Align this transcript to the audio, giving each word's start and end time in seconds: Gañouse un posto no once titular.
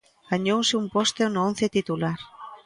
Gañouse 0.29 0.73
un 0.81 0.87
posto 0.95 1.21
no 1.29 1.41
once 1.49 1.65
titular. 1.77 2.19